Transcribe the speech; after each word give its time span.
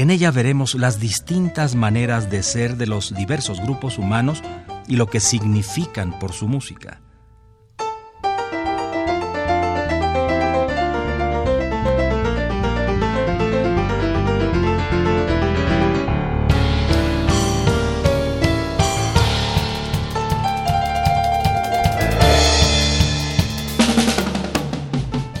En 0.00 0.08
ella 0.08 0.30
veremos 0.30 0.76
las 0.76 0.98
distintas 0.98 1.74
maneras 1.74 2.30
de 2.30 2.42
ser 2.42 2.78
de 2.78 2.86
los 2.86 3.14
diversos 3.14 3.60
grupos 3.60 3.98
humanos 3.98 4.42
y 4.88 4.96
lo 4.96 5.08
que 5.08 5.20
significan 5.20 6.18
por 6.18 6.32
su 6.32 6.48
música. 6.48 7.02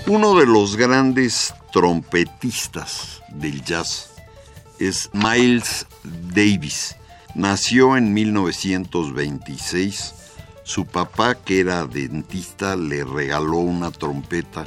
Uno 0.06 0.38
de 0.38 0.44
los 0.44 0.76
grandes 0.76 1.54
trompetistas 1.72 3.22
del 3.30 3.64
jazz 3.64 4.19
es 4.80 5.10
Miles 5.12 5.86
Davis. 6.34 6.96
Nació 7.34 7.98
en 7.98 8.14
1926. 8.14 10.14
Su 10.64 10.86
papá, 10.86 11.34
que 11.34 11.60
era 11.60 11.86
dentista, 11.86 12.76
le 12.76 13.04
regaló 13.04 13.58
una 13.58 13.90
trompeta 13.90 14.66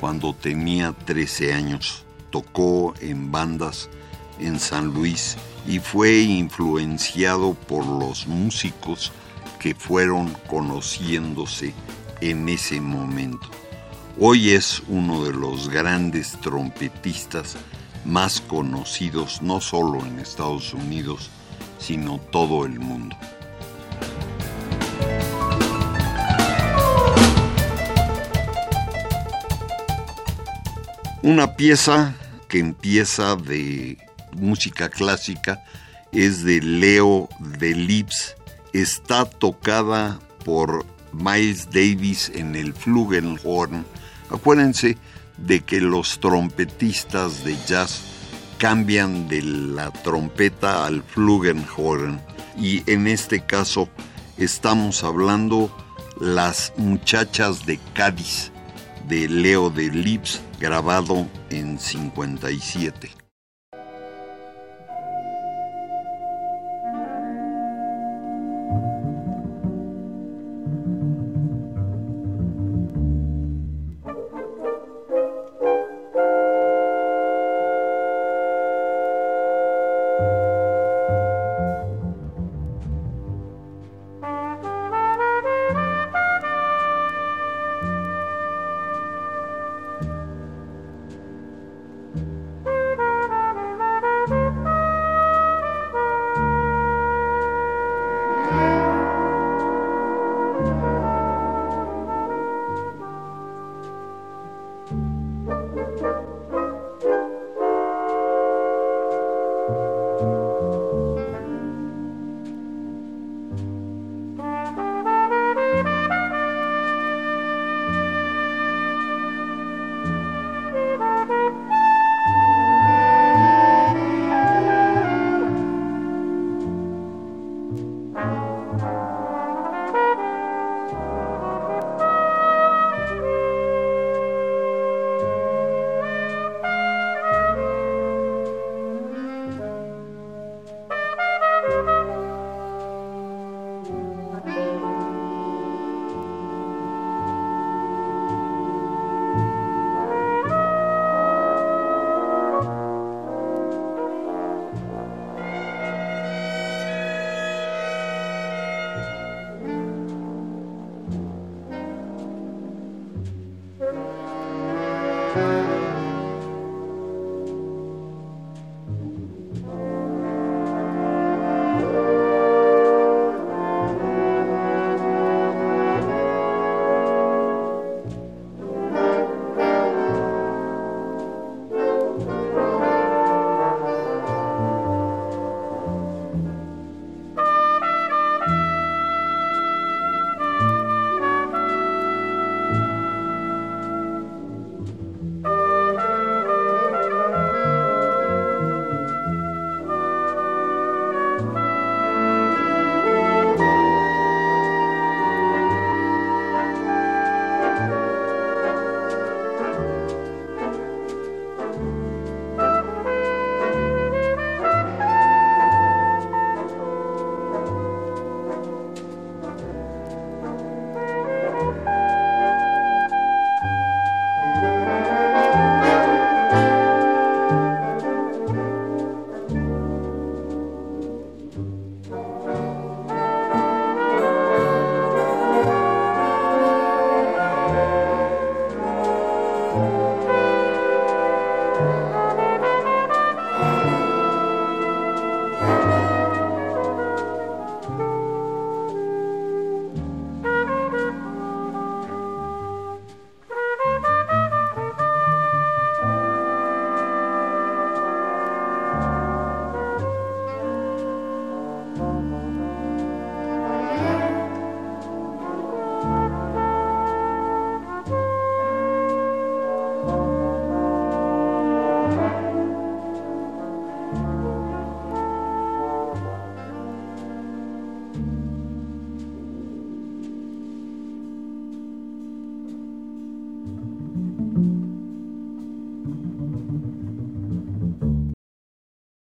cuando 0.00 0.32
tenía 0.32 0.92
13 0.92 1.52
años. 1.52 2.04
Tocó 2.30 2.94
en 3.00 3.32
bandas 3.32 3.90
en 4.38 4.60
San 4.60 4.94
Luis 4.94 5.36
y 5.66 5.80
fue 5.80 6.20
influenciado 6.20 7.54
por 7.54 7.84
los 7.84 8.28
músicos 8.28 9.10
que 9.58 9.74
fueron 9.74 10.36
conociéndose 10.48 11.74
en 12.20 12.48
ese 12.48 12.80
momento. 12.80 13.50
Hoy 14.20 14.50
es 14.50 14.82
uno 14.88 15.24
de 15.24 15.32
los 15.32 15.68
grandes 15.68 16.38
trompetistas 16.40 17.56
más 18.04 18.40
conocidos 18.40 19.42
no 19.42 19.60
solo 19.60 20.04
en 20.04 20.18
Estados 20.18 20.72
Unidos, 20.74 21.30
sino 21.78 22.18
todo 22.18 22.64
el 22.64 22.80
mundo. 22.80 23.16
Una 31.22 31.56
pieza 31.56 32.14
que 32.48 32.58
empieza 32.58 33.36
de 33.36 33.98
música 34.32 34.88
clásica 34.88 35.62
es 36.12 36.44
de 36.44 36.60
Leo 36.60 37.28
de 37.38 37.74
Lips. 37.74 38.34
Está 38.72 39.24
tocada 39.24 40.18
por 40.44 40.86
Miles 41.12 41.66
Davis 41.70 42.30
en 42.34 42.54
el 42.54 42.72
Flugelhorn 42.72 43.84
Acuérdense 44.30 44.98
de 45.38 45.60
que 45.60 45.80
los 45.80 46.20
trompetistas 46.20 47.44
de 47.44 47.56
jazz 47.66 48.02
cambian 48.58 49.28
de 49.28 49.42
la 49.42 49.90
trompeta 49.90 50.84
al 50.84 51.02
flugelhorn 51.02 52.20
y 52.56 52.82
en 52.90 53.06
este 53.06 53.44
caso 53.44 53.88
estamos 54.36 55.04
hablando 55.04 55.70
las 56.20 56.72
muchachas 56.76 57.64
de 57.66 57.78
Cádiz 57.94 58.50
de 59.08 59.28
Leo 59.28 59.70
de 59.70 59.88
Lips 59.90 60.40
grabado 60.60 61.26
en 61.50 61.78
57. 61.78 63.17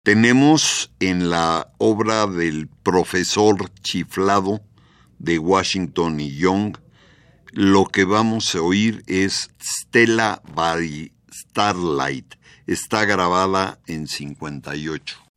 Tenemos 0.08 0.90
en 1.00 1.28
la 1.28 1.70
obra 1.76 2.26
del 2.26 2.66
profesor 2.66 3.70
chiflado 3.82 4.62
de 5.18 5.38
Washington 5.38 6.18
y 6.18 6.34
Young, 6.34 6.78
lo 7.52 7.84
que 7.84 8.04
vamos 8.04 8.54
a 8.54 8.62
oír 8.62 9.04
es 9.06 9.50
Stella 9.60 10.40
by 10.54 11.12
Starlight. 11.30 12.36
Está 12.66 13.04
grabada 13.04 13.80
en 13.86 14.06
58. 14.08 15.27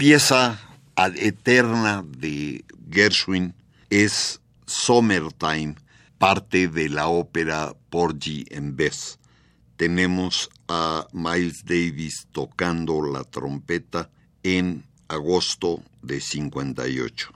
Pieza 0.00 0.58
eterna 1.16 2.02
de 2.02 2.64
Gershwin 2.90 3.52
es 3.90 4.40
Summertime, 4.64 5.74
parte 6.16 6.68
de 6.68 6.88
la 6.88 7.08
ópera 7.08 7.74
Porgy 7.90 8.46
and 8.56 8.76
Bess. 8.76 9.18
Tenemos 9.76 10.48
a 10.68 11.06
Miles 11.12 11.66
Davis 11.66 12.26
tocando 12.32 13.02
la 13.02 13.24
trompeta 13.24 14.08
en 14.42 14.86
agosto 15.06 15.82
de 16.00 16.18
58. 16.22 17.32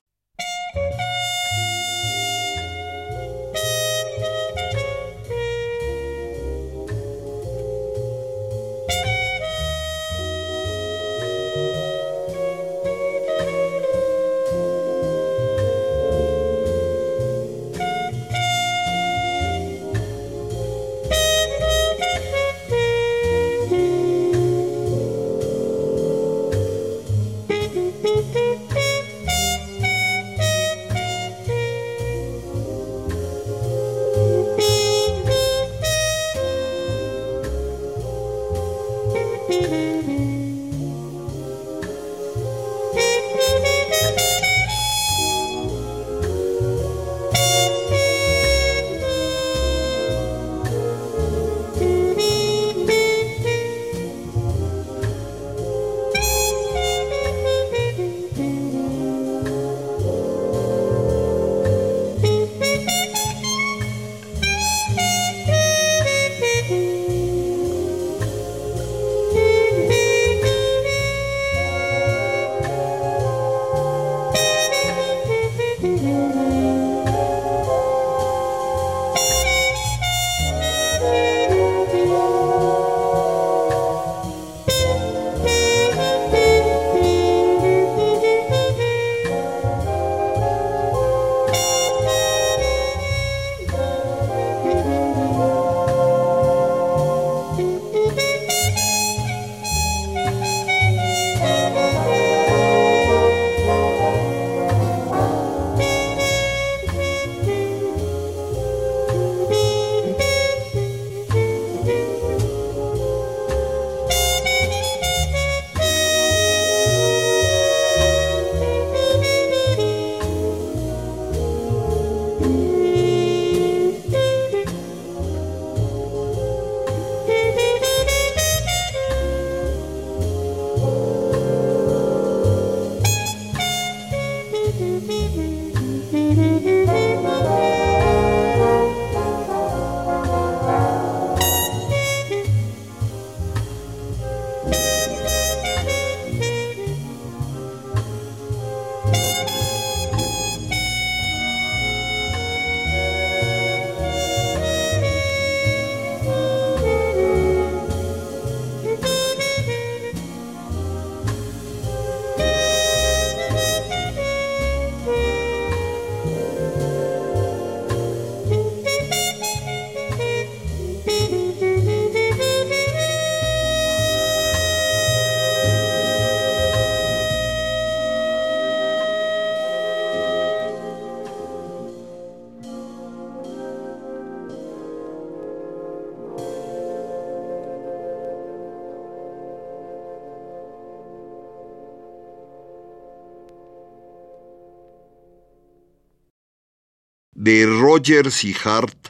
De 197.45 197.63
Rogers 197.67 198.43
y 198.43 198.55
Hart, 198.55 199.09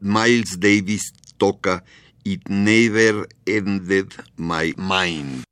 Miles 0.00 0.58
Davis 0.58 1.12
toca 1.36 1.84
It 2.24 2.42
Never 2.48 3.28
Ended 3.46 4.12
My 4.36 4.74
Mind. 4.76 5.45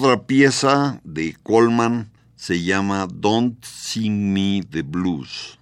Otra 0.00 0.28
pieza 0.28 1.00
de 1.02 1.34
Coleman 1.42 2.12
se 2.36 2.62
llama 2.62 3.08
Don't 3.12 3.64
Sing 3.64 4.32
Me 4.32 4.62
the 4.70 4.82
Blues. 4.82 5.58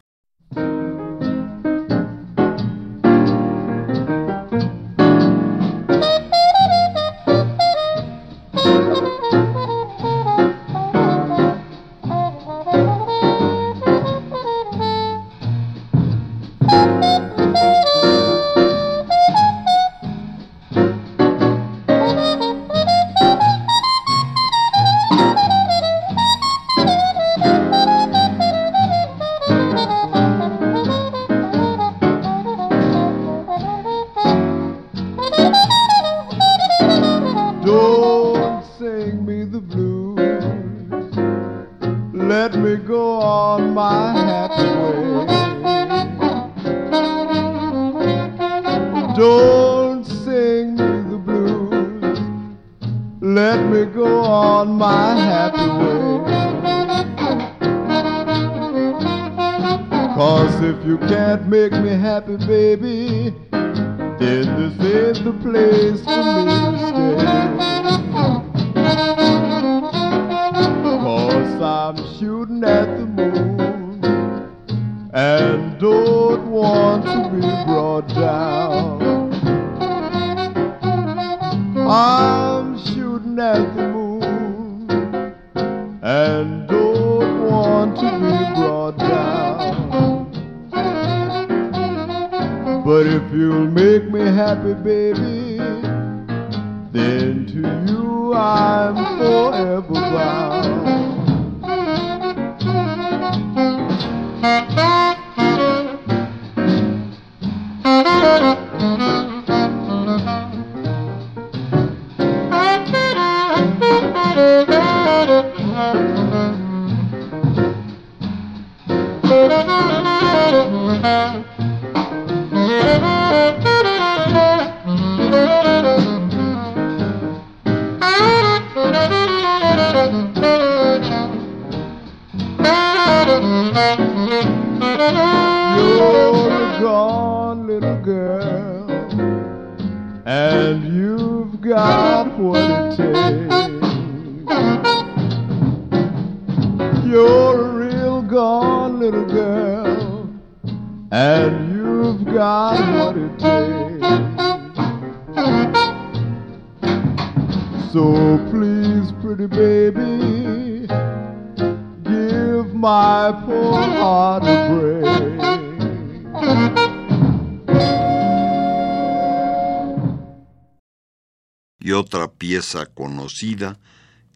Pieza 172.57 172.87
conocida 172.87 173.79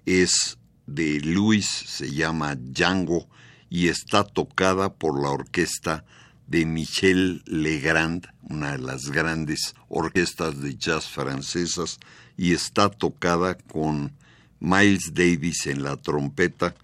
es 0.05 0.59
de 0.87 1.21
Luis, 1.21 1.67
se 1.67 2.13
llama 2.13 2.55
Django 2.55 3.27
y 3.71 3.89
está 3.89 4.25
tocada 4.25 4.93
por 4.93 5.23
la 5.23 5.31
orquesta 5.31 6.05
de 6.47 6.67
Michel 6.67 7.43
Legrand, 7.47 8.27
una 8.43 8.73
de 8.73 8.79
las 8.79 9.09
grandes 9.09 9.75
orquestas 9.89 10.61
de 10.61 10.77
jazz 10.77 11.07
francesas, 11.07 11.99
y 12.37 12.53
está 12.53 12.91
tocada 12.91 13.55
con 13.55 14.13
Miles 14.59 15.15
Davis 15.15 15.67
en 15.67 15.83
la 15.83 15.97
trompeta 15.97 16.75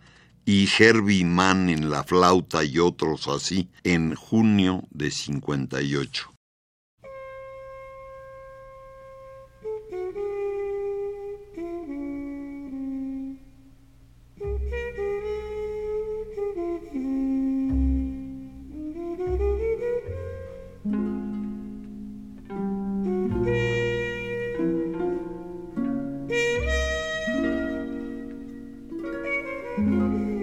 y 0.46 0.66
Herbie 0.78 1.26
Mann 1.26 1.68
en 1.68 1.90
la 1.90 2.02
flauta 2.02 2.64
y 2.64 2.78
otros 2.78 3.28
así 3.28 3.68
en 3.84 4.14
junio 4.14 4.84
de 4.90 5.10
58. 5.10 6.35
Música 29.78 30.35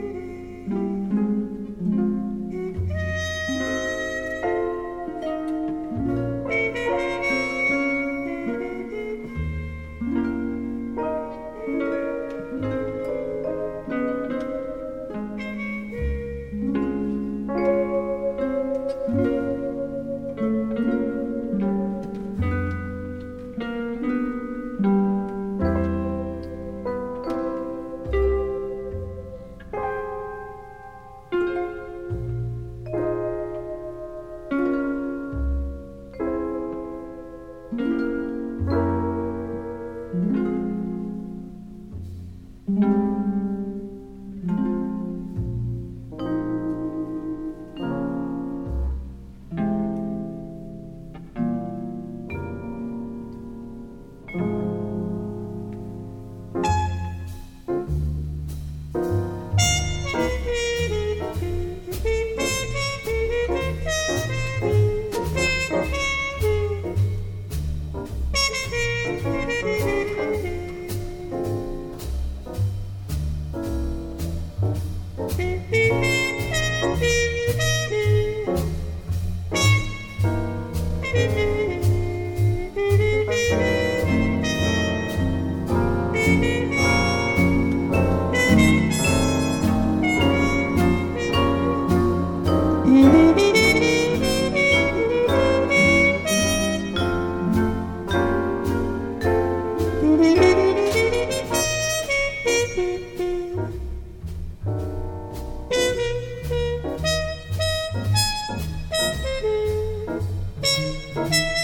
Música 111.15 111.62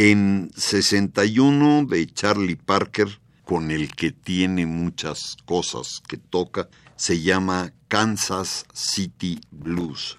En 0.00 0.52
61 0.54 1.84
de 1.86 2.06
Charlie 2.06 2.54
Parker, 2.54 3.08
con 3.44 3.72
el 3.72 3.96
que 3.96 4.12
tiene 4.12 4.64
muchas 4.64 5.36
cosas 5.44 6.00
que 6.06 6.16
toca, 6.16 6.68
se 6.94 7.20
llama 7.20 7.72
Kansas 7.88 8.64
City 8.72 9.40
Blues. 9.50 10.17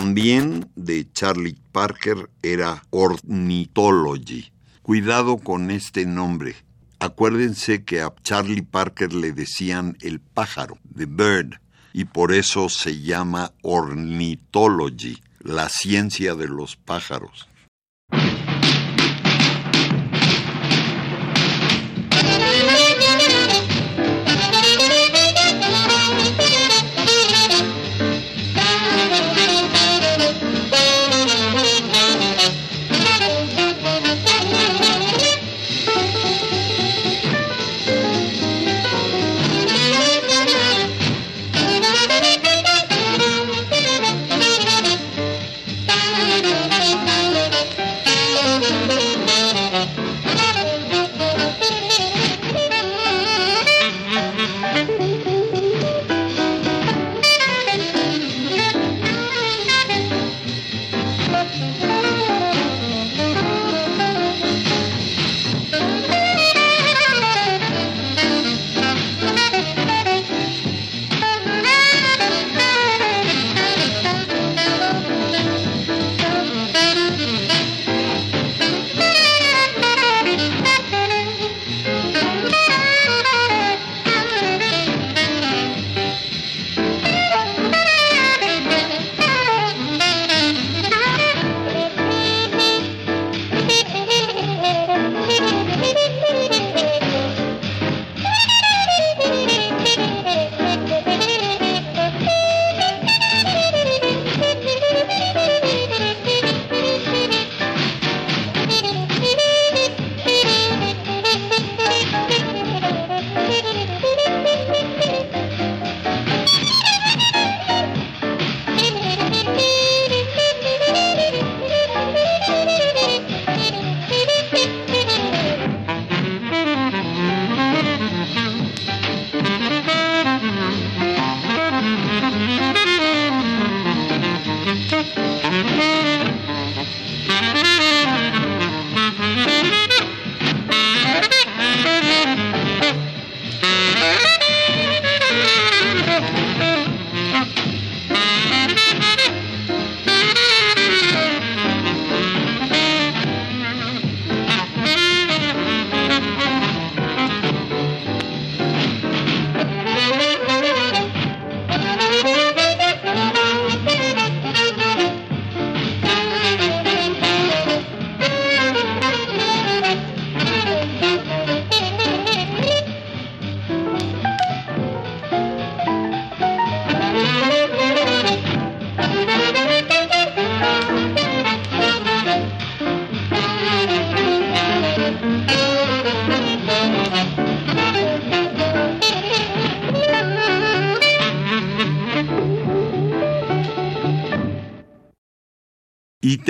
También 0.00 0.70
de 0.76 1.12
Charlie 1.12 1.58
Parker 1.72 2.30
era 2.42 2.82
Ornithology. 2.88 4.50
Cuidado 4.80 5.36
con 5.36 5.70
este 5.70 6.06
nombre. 6.06 6.56
Acuérdense 7.00 7.84
que 7.84 8.00
a 8.00 8.10
Charlie 8.22 8.62
Parker 8.62 9.12
le 9.12 9.32
decían 9.32 9.98
el 10.00 10.18
pájaro, 10.18 10.78
the 10.96 11.04
bird, 11.04 11.60
y 11.92 12.06
por 12.06 12.32
eso 12.32 12.70
se 12.70 13.02
llama 13.02 13.52
ornithology, 13.60 15.18
la 15.40 15.68
ciencia 15.68 16.34
de 16.34 16.48
los 16.48 16.76
pájaros. 16.76 17.46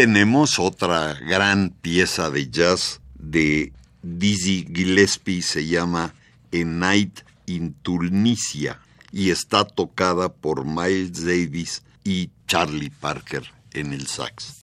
Tenemos 0.01 0.59
otra 0.59 1.13
gran 1.13 1.75
pieza 1.83 2.31
de 2.31 2.49
jazz 2.49 3.03
de 3.19 3.71
Dizzy 4.03 4.67
Gillespie, 4.75 5.43
se 5.43 5.67
llama 5.67 6.15
A 6.55 6.65
Night 6.65 7.21
in 7.45 7.75
Tunisia 7.83 8.81
y 9.13 9.29
está 9.29 9.67
tocada 9.67 10.33
por 10.33 10.65
Miles 10.65 11.23
Davis 11.27 11.83
y 12.03 12.31
Charlie 12.47 12.89
Parker 12.89 13.45
en 13.73 13.93
el 13.93 14.07
sax. 14.07 14.63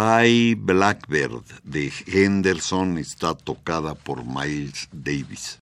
By 0.00 0.54
Blackbird 0.54 1.44
de 1.62 1.92
Henderson 2.06 2.96
está 2.96 3.34
tocada 3.34 3.94
por 3.94 4.24
Miles 4.24 4.88
Davis. 4.90 5.58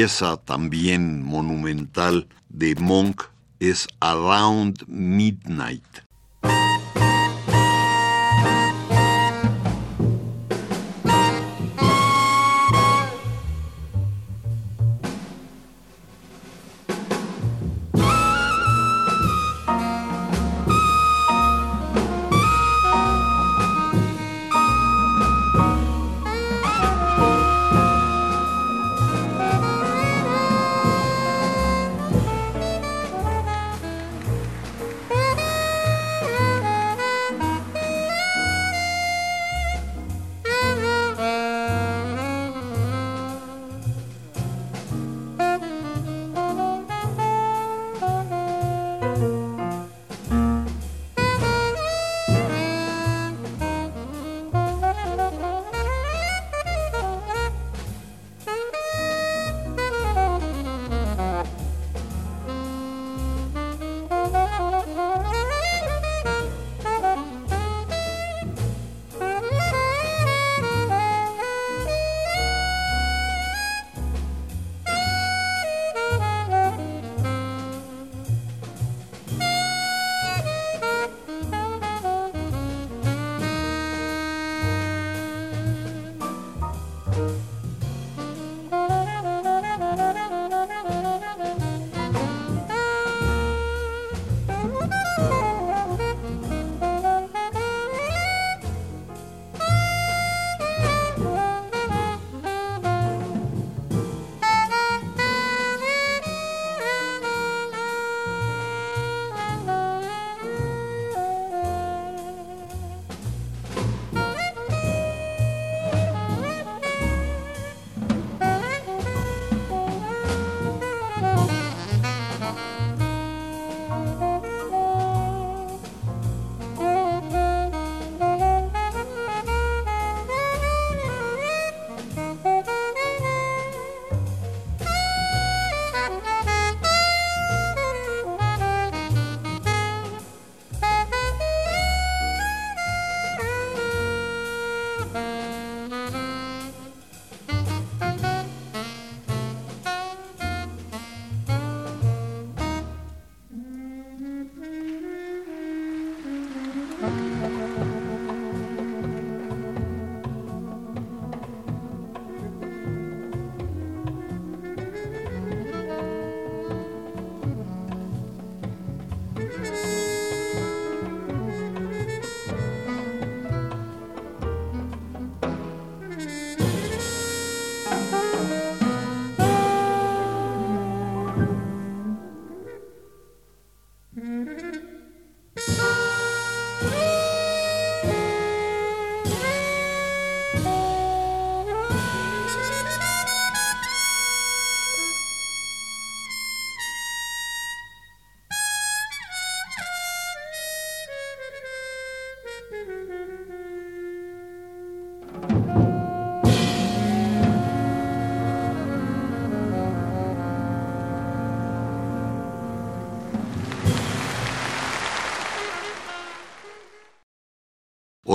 Pieza 0.00 0.38
también 0.38 1.22
monumental 1.22 2.26
de 2.48 2.74
Monk 2.76 3.24
es 3.58 3.86
Around 4.00 4.86
Midnight. 4.88 5.84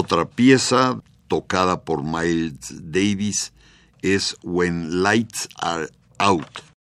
Otra 0.05 0.25
pieza 0.25 1.01
tocada 1.27 1.81
por 1.83 2.03
Miles 2.03 2.91
Davis 2.91 3.53
es 4.03 4.37
When 4.43 5.01
Lights 5.01 5.49
Are 5.57 5.89
Out. 6.19 6.74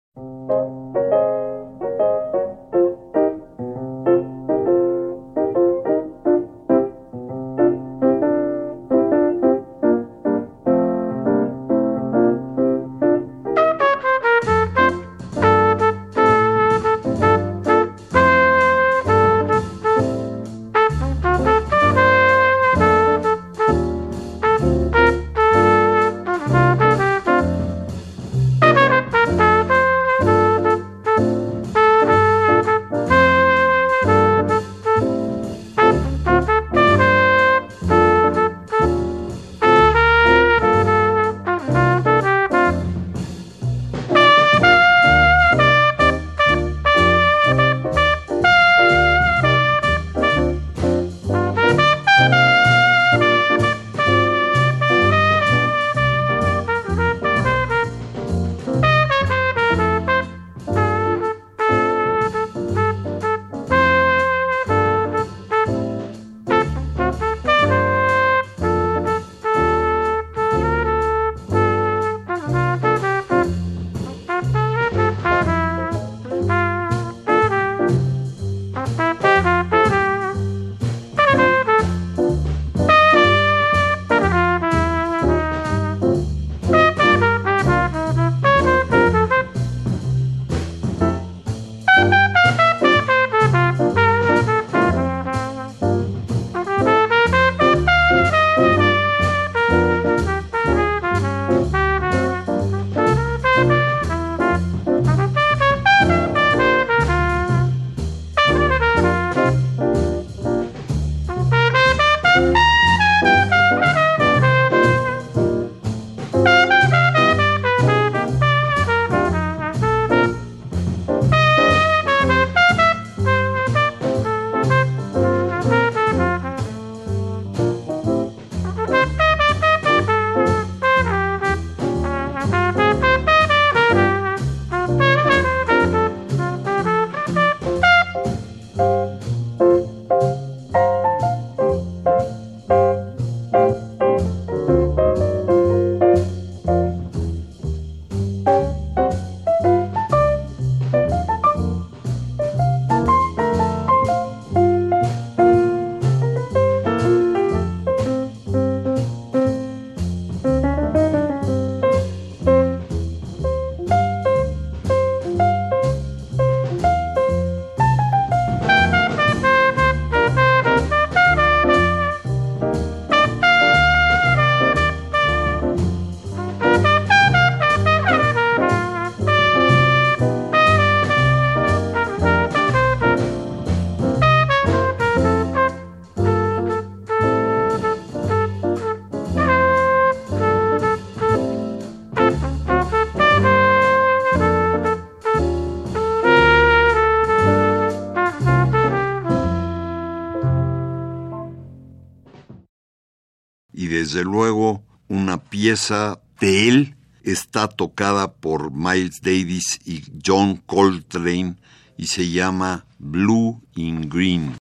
Desde 204.12 204.24
luego 204.24 204.84
una 205.08 205.38
pieza 205.38 206.20
de 206.38 206.68
él 206.68 206.96
está 207.22 207.66
tocada 207.66 208.34
por 208.34 208.70
Miles 208.70 209.22
Davis 209.22 209.80
y 209.86 210.02
John 210.24 210.56
Coltrane 210.66 211.56
y 211.96 212.08
se 212.08 212.28
llama 212.28 212.84
Blue 212.98 213.62
in 213.74 214.10
Green. 214.10 214.61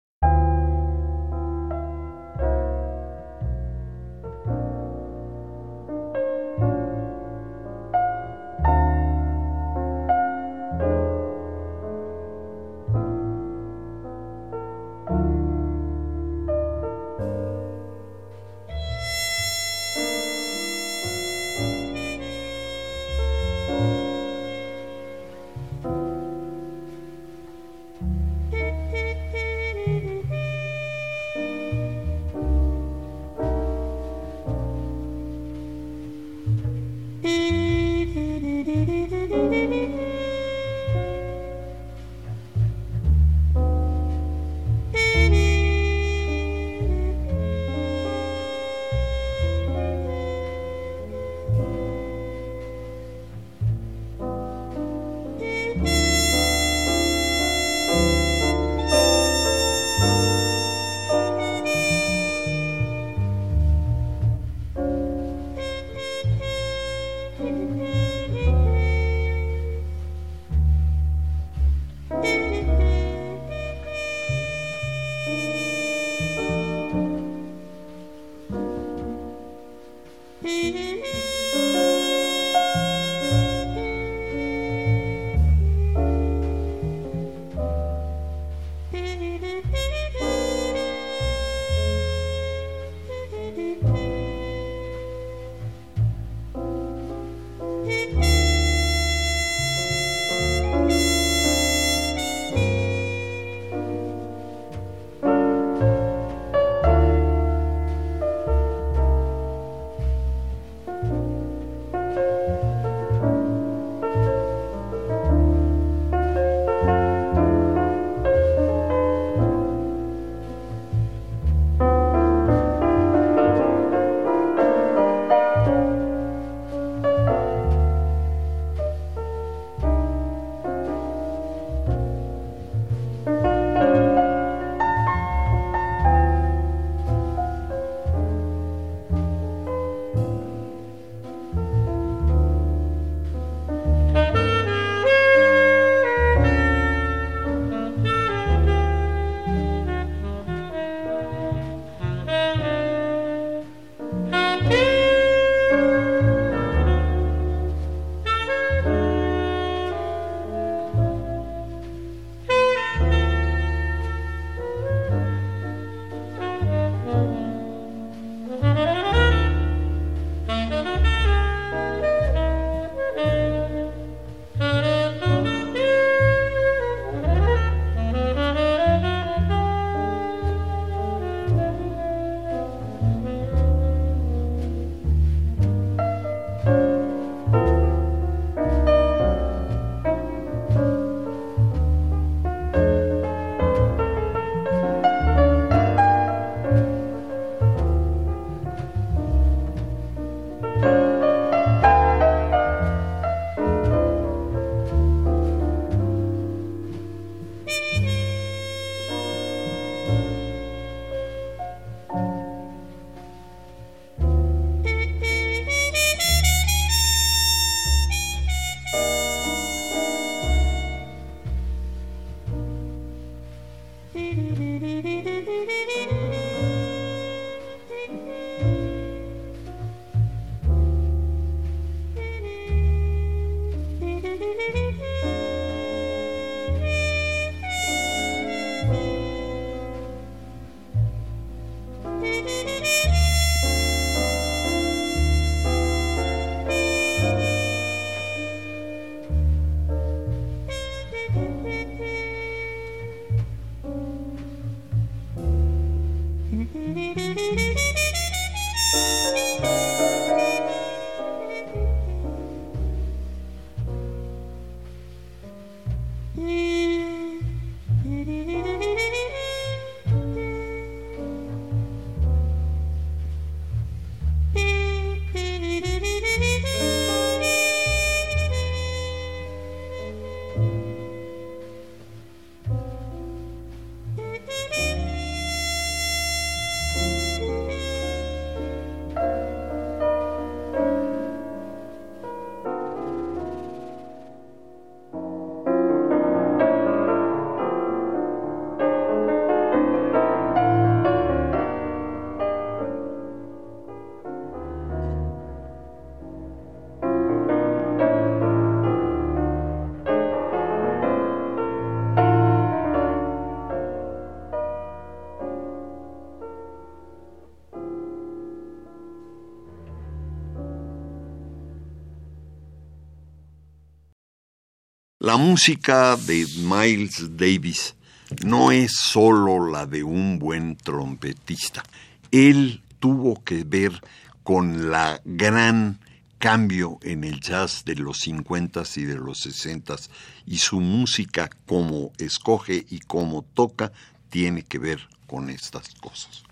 La 325.27 325.39
música 325.39 326.14
de 326.14 326.47
Miles 326.59 327.37
Davis 327.37 327.97
no 328.45 328.70
es 328.70 328.93
solo 328.95 329.68
la 329.68 329.85
de 329.85 330.05
un 330.05 330.39
buen 330.39 330.77
trompetista. 330.77 331.83
Él 332.31 332.81
tuvo 333.01 333.43
que 333.43 333.64
ver 333.64 334.01
con 334.45 334.89
la 334.89 335.20
gran 335.24 335.99
cambio 336.39 337.01
en 337.03 337.24
el 337.24 337.41
jazz 337.41 337.85
de 337.85 337.97
los 337.97 338.24
50s 338.24 338.99
y 338.99 339.05
de 339.05 339.16
los 339.16 339.45
60s 339.45 340.11
y 340.47 340.59
su 340.59 340.79
música 340.79 341.51
como 341.66 342.12
escoge 342.18 342.87
y 342.89 343.01
como 343.01 343.43
toca 343.43 343.91
tiene 344.31 344.62
que 344.62 344.79
ver 344.79 345.09
con 345.27 345.51
estas 345.51 345.89
cosas. 345.97 346.45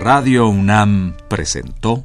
Radio 0.00 0.48
UNAM 0.48 1.16
presentó 1.28 2.04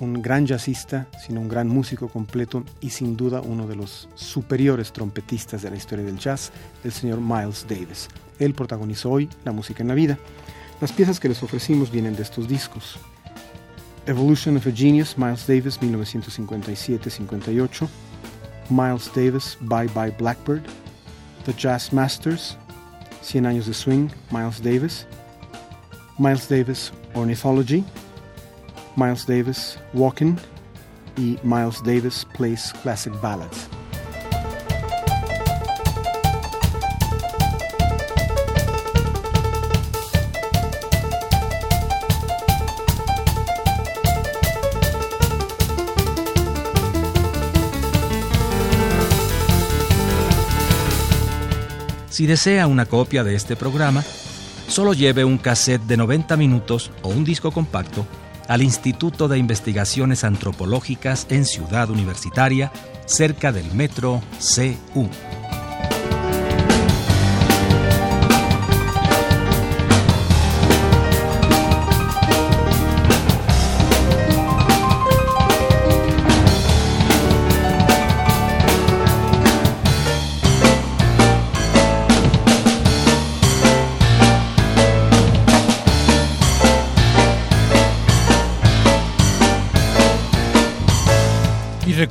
un 0.00 0.22
gran 0.22 0.46
jazzista, 0.46 1.06
sino 1.24 1.40
un 1.40 1.48
gran 1.48 1.68
músico 1.68 2.08
completo 2.08 2.64
y 2.80 2.90
sin 2.90 3.16
duda 3.16 3.40
uno 3.40 3.66
de 3.66 3.76
los 3.76 4.08
superiores 4.14 4.92
trompetistas 4.92 5.62
de 5.62 5.70
la 5.70 5.76
historia 5.76 6.04
del 6.04 6.18
jazz, 6.18 6.50
el 6.82 6.92
señor 6.92 7.20
Miles 7.20 7.66
Davis. 7.68 8.08
Él 8.38 8.54
protagonizó 8.54 9.10
hoy 9.10 9.28
La 9.44 9.52
música 9.52 9.82
en 9.82 9.88
la 9.88 9.94
vida. 9.94 10.18
Las 10.80 10.92
piezas 10.92 11.20
que 11.20 11.28
les 11.28 11.42
ofrecimos 11.42 11.90
vienen 11.90 12.16
de 12.16 12.22
estos 12.22 12.48
discos. 12.48 12.98
Evolution 14.06 14.56
of 14.56 14.66
a 14.66 14.72
Genius, 14.72 15.16
Miles 15.16 15.46
Davis, 15.46 15.80
1957-58. 15.80 17.88
Miles 18.70 19.10
Davis, 19.14 19.56
Bye 19.60 19.88
Bye 19.94 20.14
Blackbird. 20.18 20.62
The 21.46 21.52
Jazz 21.52 21.92
Masters, 21.92 22.56
100 23.22 23.46
años 23.46 23.66
de 23.66 23.74
swing, 23.74 24.08
Miles 24.30 24.62
Davis. 24.62 25.06
Miles 26.18 26.48
Davis, 26.48 26.92
Ornithology, 27.14 27.84
Miles 28.96 29.26
Davis 29.26 29.78
Walking 29.92 30.36
y 31.16 31.38
Miles 31.42 31.82
Davis 31.84 32.26
Plays 32.36 32.72
Classic 32.82 33.12
Ballads. 33.20 33.68
Si 52.08 52.26
desea 52.28 52.68
una 52.68 52.86
copia 52.86 53.24
de 53.24 53.34
este 53.34 53.56
programa, 53.56 54.04
solo 54.68 54.92
lleve 54.92 55.24
un 55.24 55.36
cassette 55.36 55.82
de 55.82 55.96
90 55.96 56.36
minutos 56.36 56.92
o 57.02 57.08
un 57.08 57.24
disco 57.24 57.50
compacto 57.50 58.06
al 58.48 58.62
Instituto 58.62 59.28
de 59.28 59.38
Investigaciones 59.38 60.24
Antropológicas 60.24 61.26
en 61.30 61.44
Ciudad 61.44 61.90
Universitaria, 61.90 62.72
cerca 63.06 63.52
del 63.52 63.72
metro 63.74 64.22
CU. 64.38 65.08